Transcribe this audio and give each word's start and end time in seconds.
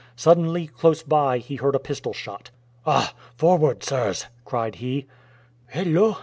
Suddenly, 0.15 0.65
close 0.65 1.03
by 1.03 1.37
he 1.37 1.57
heard 1.57 1.75
a 1.75 1.79
pistol 1.79 2.11
shot. 2.11 2.49
"Ah! 2.87 3.13
forward, 3.37 3.83
sirs!" 3.83 4.25
cried 4.45 4.77
he. 4.77 5.05
"Hullo!" 5.75 6.17